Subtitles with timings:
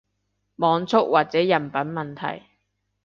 [0.55, 2.45] 網速或者人品問題